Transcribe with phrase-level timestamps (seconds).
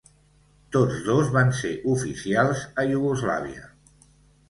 [0.75, 3.73] Tots dos van ser oficials a Iugoslàvia.